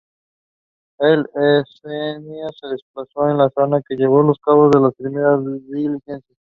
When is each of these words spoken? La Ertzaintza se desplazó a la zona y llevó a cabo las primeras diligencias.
La 0.97 1.09
Ertzaintza 1.11 2.49
se 2.59 2.67
desplazó 2.69 3.21
a 3.21 3.35
la 3.35 3.51
zona 3.51 3.81
y 3.87 3.95
llevó 3.97 4.21
a 4.21 4.33
cabo 4.43 4.69
las 4.71 4.95
primeras 4.95 5.45
diligencias. 5.69 6.23